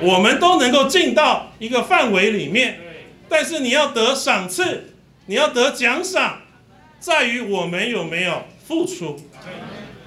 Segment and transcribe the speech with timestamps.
[0.00, 2.80] 我们都能够进到一个范围里面。
[3.28, 4.94] 但是你要得赏赐，
[5.26, 6.40] 你要得奖赏，
[6.98, 9.16] 在于我们有没有付出。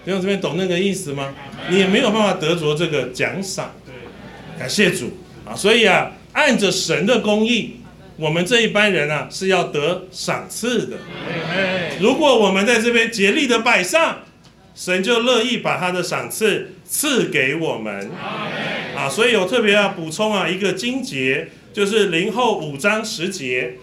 [0.03, 1.33] 弟兄这边懂那个意思吗？
[1.69, 3.71] 你也没有办法得着这个奖赏。
[4.59, 5.55] 感谢主啊！
[5.55, 7.77] 所以啊，按着神的公义，
[8.17, 10.97] 我们这一班人啊是要得赏赐的。
[12.01, 14.19] 如果我们在这边竭力的摆上，
[14.75, 18.11] 神就乐意把他的赏赐赐给我们。
[19.03, 23.73] 啊，所以有特别要补充啊一个经节，就是零后五章十节，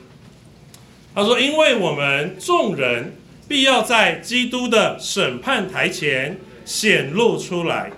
[1.15, 3.13] 他说：“因为我们众人
[3.47, 7.91] 必要在基督的审判台前显露出来，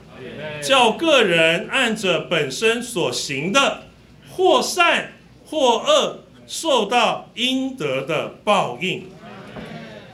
[0.60, 3.84] 叫个人按着本身所行的，
[4.32, 5.12] 或善
[5.46, 9.04] 或恶，受到应得的报应。”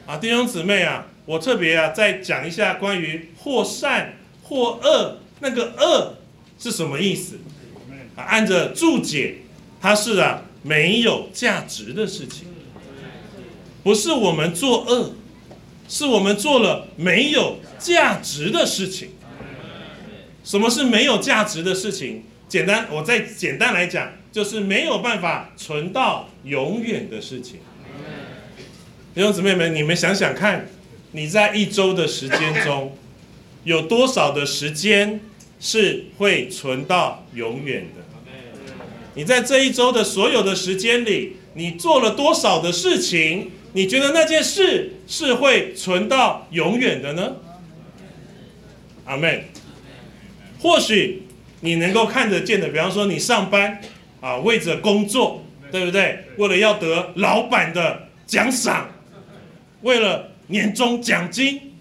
[0.05, 6.18] 啊，弟兄姊妹啊，我特别啊再讲一下关于或善或恶，那个恶
[6.59, 7.39] 是什么意思？
[8.17, 9.37] 啊，按着注解，
[9.81, 12.49] 它是啊没有价值的事情，
[13.83, 15.15] 不是我们作恶，
[15.89, 19.11] 是我们做了没有价值的事情。
[20.45, 22.25] 什么是没有价值的事情？
[22.49, 27.61] 简单，我再简单来讲，就是没有办法存到永远的事情。
[29.15, 30.69] 弟兄姊妹们，你们想想看，
[31.13, 32.97] 你在一周的时间中，
[33.65, 35.21] 有多少的时间
[35.61, 38.03] 是会存到永远的？
[39.15, 43.51] 你在这一周的所有的时间里，你做了多少的事情？
[43.73, 47.37] 你觉得那件事是会存到永远的呢？
[49.05, 49.45] 阿妹，
[50.61, 51.25] 或许
[51.61, 53.81] 你能够看得见的，比方说你上班
[54.21, 56.25] 啊，为着工作，对不对？
[56.37, 58.89] 为了要得老板的奖赏。
[59.83, 61.73] 为了年终奖金，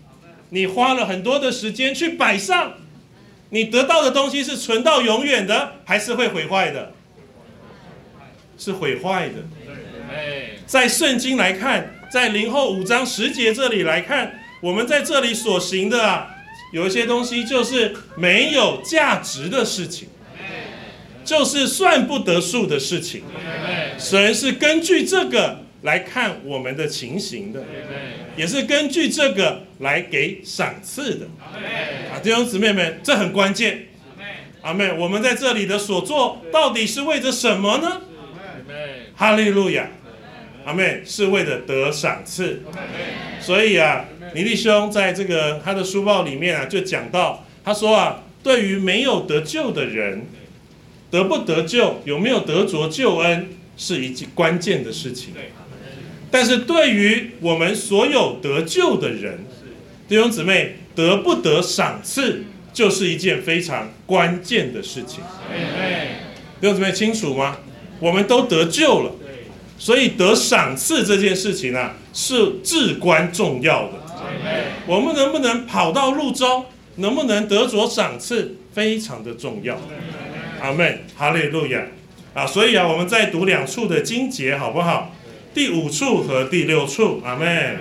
[0.50, 2.74] 你花了很多的时间去摆上，
[3.50, 6.94] 你得到的东西是存到永远的，还是会毁坏的？
[8.58, 9.36] 是毁坏的。
[10.66, 16.28] 在圣经来看，在零后五章十节这里来看，我们在这里所行的啊，
[16.74, 20.10] 有一些东西就是没有价值的事情，
[21.24, 23.24] 就是算不得数的事情。
[23.98, 25.67] 神是根据这个。
[25.82, 27.64] 来看我们的情形的，
[28.36, 31.28] 也是根据这个来给赏赐的。
[32.12, 33.88] 啊，弟兄姊妹们，这很关键。
[34.62, 38.02] 阿妹，我们在这里的所做，到底是为着什么呢？
[39.16, 39.90] 哈利路亚。
[40.66, 42.64] 阿妹，是为了得赏赐。
[43.40, 50.26] 所以啊，尼利兄在这个他的书报里面啊，就讲到，他说啊，对于没有得救的人，
[51.10, 55.34] 得不得救，有没有得着救恩，是一件关键的事情。
[56.30, 59.40] 但是对于我们所有得救的人，
[60.08, 62.44] 弟兄姊妹得不得赏赐，
[62.74, 65.24] 就是一件非常关键的事情。
[66.60, 67.58] 弟兄姊妹清楚吗？
[68.00, 69.12] 我们都得救了，
[69.78, 73.94] 所以得赏赐这件事情呢，是至关重要的。
[74.86, 76.66] 我们能不能跑到路中，
[76.98, 79.80] 能不能得着赏赐，非常的重要。
[80.62, 81.84] 阿门，哈利路亚
[82.34, 82.46] 啊！
[82.46, 85.16] 所以啊，我们再读两处的经节，好不好？
[85.58, 87.80] 第五处和第六处，阿妹，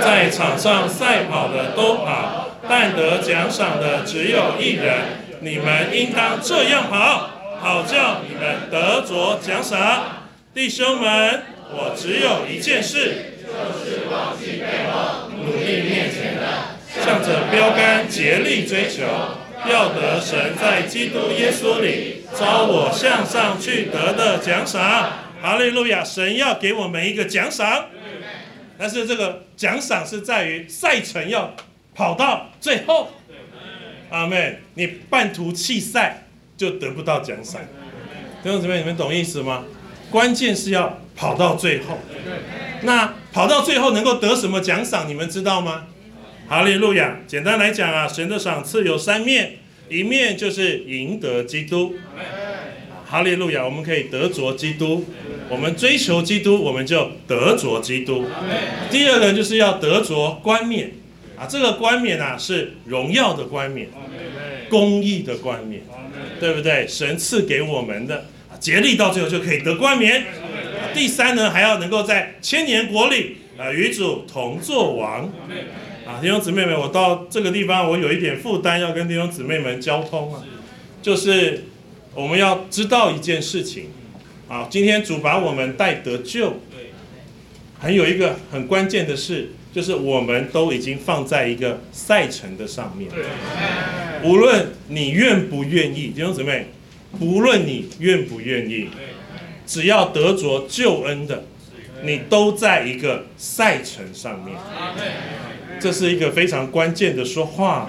[0.00, 4.98] 在场上赛跑的都跑，但得奖赏的只有一人。
[5.40, 7.28] 你们应当这样跑，
[7.58, 10.28] 好叫你们得着奖赏。
[10.54, 19.02] 弟兄们，我只有一件事，就是忘记背后，努力面前的，向着标杆竭力追求，
[19.68, 25.10] 要得神在基督耶稣里招我向上去得的奖赏。
[25.42, 26.04] 哈利路亚！
[26.04, 27.86] 神要给我们一个奖赏，
[28.78, 31.54] 但是这个奖赏是在于赛程要
[31.94, 33.10] 跑到最后。
[34.10, 36.26] 阿妹，你半途弃赛
[36.56, 37.60] 就得不到奖赏。
[38.42, 39.64] 弟兄姊妹，你们懂意思吗？
[40.10, 41.98] 关键是要跑到最后。
[42.82, 45.08] 那跑到最后能够得什么奖赏？
[45.08, 45.86] 你们知道吗？
[46.48, 47.18] 哈利路亚！
[47.26, 49.58] 简单来讲啊，神的赏赐有三面，
[49.88, 51.96] 一面就是赢得基督。
[53.12, 53.62] 哈利路亚！
[53.62, 55.04] 我们可以得着基督，
[55.50, 58.24] 我们追求基督，我们就得着基督。
[58.90, 60.92] 第二个就是要得着冠冕
[61.36, 63.90] 啊，这个冠冕啊是荣耀的冠冕，
[64.70, 65.82] 公义的冠冕，
[66.40, 66.86] 对不对？
[66.88, 68.24] 神赐给我们的，
[68.58, 70.24] 竭力到最后就可以得冠冕。
[70.94, 75.30] 第三呢，还要能够在千年国里啊与主同作王。
[76.06, 80.42] 啊，弟兄姊妹们，我到这个地方，我有一点负担要跟弟兄姊妹们交通啊，
[81.02, 81.64] 就是。
[82.14, 83.86] 我们要知道一件事情，
[84.46, 86.58] 啊，今天主把我们带得救，
[87.78, 93.10] 还有一个很关键的事，就是我们都已经放在一个赛程的上面。
[94.22, 96.66] 无论你愿不愿意，弟兄姊妹，
[97.18, 98.88] 无论你愿不愿意，
[99.66, 101.44] 只要得着救恩的，
[102.04, 104.54] 你都在一个赛程上面。
[105.80, 107.88] 这是一个非常关键的说话，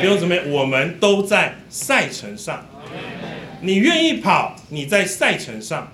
[0.00, 2.66] 弟兄姊妹，我们都在赛程上。
[3.62, 5.84] 你愿意跑，你在赛程上；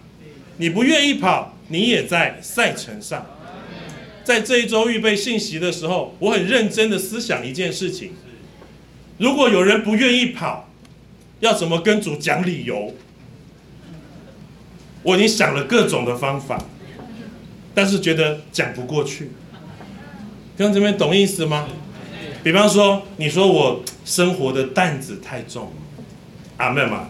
[0.56, 3.26] 你不愿意跑，你也在赛程上。
[4.24, 8.12] 在这一周预备信息的时候，我很认真的思想一件事情：
[9.18, 10.68] 如果有人不愿意跑，
[11.40, 12.94] 要怎么跟主讲理由？
[15.02, 16.62] 我已经想了各种的方法，
[17.74, 19.30] 但是觉得讲不过去。
[20.56, 21.68] 跟这边懂意思吗？
[22.42, 25.72] 比方说，你说我生活的担子太重，
[26.56, 27.08] 阿妹嘛。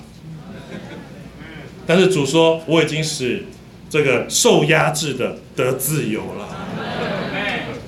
[1.89, 3.47] 但是主说我已经使
[3.89, 6.47] 这个受压制的得自由了，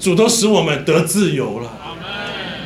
[0.01, 1.71] 主都使我们得自由了，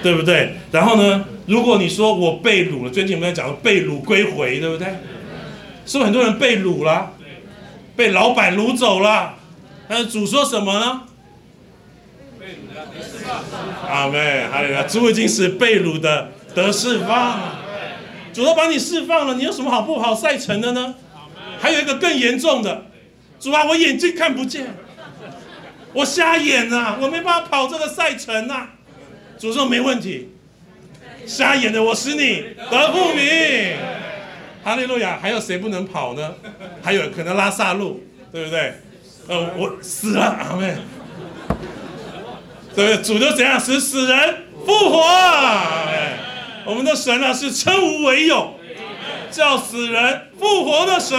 [0.01, 0.55] 对不对？
[0.71, 4.87] 然后呢，如果你说我被掳了，最近我们在讲被掳归回，对不对？
[5.85, 7.11] 是不是很多人被掳了，
[7.97, 9.35] 被老板掳走了？
[9.89, 11.03] 但是主说什么呢？
[13.89, 14.81] 阿妹，哈利路！
[14.87, 17.41] 主已经是被掳的得释放，
[18.33, 20.95] 主都把你释放了，你有什么好不好赛程的呢？
[21.65, 22.85] 还有一个更严重的，
[23.41, 24.77] 主啊，我眼睛看不见，
[25.95, 28.73] 我瞎眼呐，我没办法跑这个赛程啊。
[29.39, 30.29] 主说没问题，
[31.25, 33.79] 瞎眼的我使你得不明。
[34.63, 35.19] 哈利路亚！
[35.19, 36.35] 还有谁不能跑呢？
[36.83, 38.75] 还有可能拉萨路，对不对？
[39.27, 40.75] 呃，我死了，阿妹。
[42.75, 43.03] 对不对？
[43.03, 45.03] 主就怎样使死人复活？
[46.67, 48.55] 我们的神啊是称无为有，
[49.35, 51.19] 叫死人复活的神。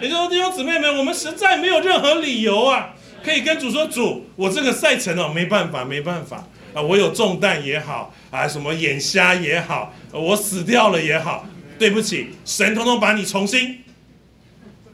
[0.00, 2.90] 也就是说，弟兄姊妹们，我们实在没有任何理由啊，
[3.24, 6.44] 可以跟主说：主，我这个赛程哦，没办法，没办法
[6.74, 11.46] 啊，我有重担也好啊，什么眼瞎也好，我死掉了也好，
[11.78, 13.78] 对不起，神通通把你重新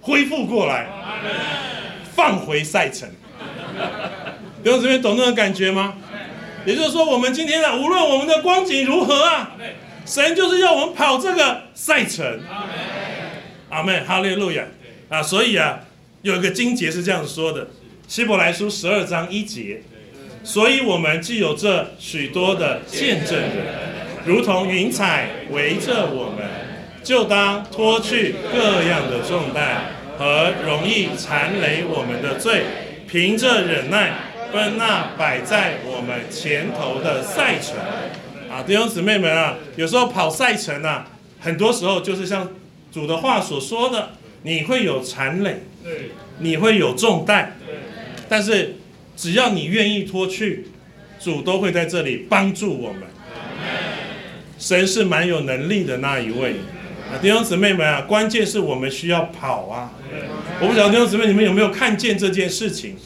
[0.00, 0.86] 恢复过来，
[2.14, 3.08] 放回赛程。
[4.62, 5.94] 弟兄姊妹懂那种感觉吗？
[6.66, 9.52] 也就是说，我们今天呢，无论我们的光景如何啊，
[10.08, 12.40] 神就是要我们跑这个赛程。
[13.68, 14.64] 阿门，哈利路亚
[15.10, 15.22] 啊！
[15.22, 15.80] 所以啊，
[16.22, 17.68] 有一个经节是这样说的：
[18.06, 19.82] 希伯来书十二章一节。
[20.42, 23.66] 所以我们既有这许多的见证人，
[24.24, 26.48] 如同云彩围着我们，
[27.04, 32.62] 就当脱去各样的重担和容易缠累我们的罪，
[33.06, 34.12] 凭着忍耐。
[34.50, 37.76] 奔那摆在我们前头的赛程
[38.58, 41.08] 啊，弟兄姊妹们啊，有时候跑赛程啊，
[41.38, 42.48] 很多时候就是像
[42.90, 44.10] 主的话所说的，
[44.42, 46.10] 你会有残累，对，
[46.40, 47.76] 你会有重担，对，
[48.28, 48.74] 但是
[49.16, 50.66] 只要你愿意脱去，
[51.20, 53.02] 主都会在这里帮助我们。
[54.58, 56.56] 神是蛮有能力的那一位
[57.12, 59.92] 啊，弟兄姊妹们啊，关键是我们需要跑啊。
[60.60, 62.96] 我不晓得弟兄姊妹你们有没有看见这件事情？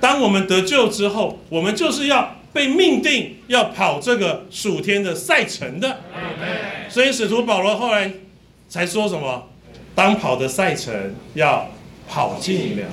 [0.00, 5.98] 当我们得救之后，我们就是要被命定要跑这个暑天的赛程的。
[6.88, 8.10] 所以使徒保罗后来
[8.68, 9.50] 才说什么：
[9.94, 11.68] 当跑的赛程要
[12.08, 12.84] 跑尽了。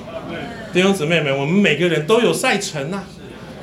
[0.72, 3.04] 弟兄姊妹们，我们每个人都有赛程呐，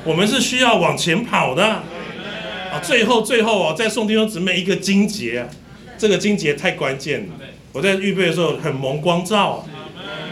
[0.05, 1.65] 我们是需要往前跑的。
[1.65, 5.45] 啊，最后最后哦，再送弟兄姊妹一个金节，
[5.97, 7.33] 这个金节太关键了。
[7.73, 9.67] 我在预备的时候很蒙光照。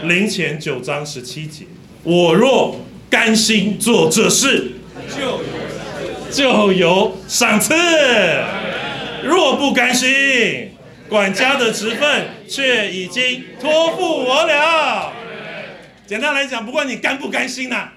[0.04, 1.66] 灵前九章十七节，
[2.02, 2.80] 我若。
[3.10, 4.72] 甘心做这事，
[5.08, 5.40] 就
[6.30, 7.74] 就有赏赐；
[9.22, 10.76] 若不甘心，
[11.08, 15.12] 管家的职分却已经托付我了。
[16.06, 17.88] 简单来讲，不管你甘不甘心呐，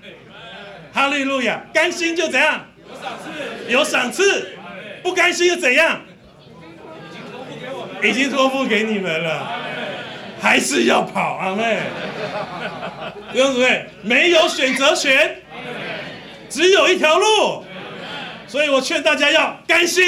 [0.93, 2.65] 哈利路亚，甘心就怎样？
[2.87, 4.23] 有赏赐，有赏赐；
[5.03, 6.01] 不甘心又怎样？
[8.03, 9.47] 已经托付给你们了，
[10.41, 11.79] 还是要跑，阿妹。
[13.31, 15.35] 弟兄姊妹，没有选择权，
[16.49, 17.63] 只有一条路，
[18.51, 20.03] 所以我劝大家要甘心，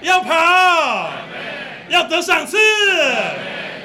[0.00, 1.12] 要跑，
[1.88, 2.56] 要得赏赐。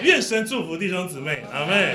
[0.01, 1.93] 愿神祝福弟兄姊妹，阿妹。